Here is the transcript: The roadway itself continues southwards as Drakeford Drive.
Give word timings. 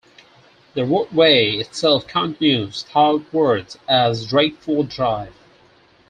The 0.73 0.83
roadway 0.83 1.51
itself 1.57 2.07
continues 2.07 2.85
southwards 2.91 3.77
as 3.87 4.25
Drakeford 4.25 4.89
Drive. 4.89 5.35